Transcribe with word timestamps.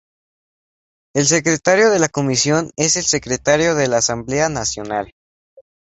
El 1.13 1.27
secretario 1.27 1.91
de 1.91 1.99
la 1.99 2.09
Comisión 2.09 2.71
es 2.75 2.95
el 2.95 3.03
secretario 3.03 3.75
de 3.75 3.87
la 3.87 3.97
Asamblea 3.97 4.49
Nacional. 4.49 5.13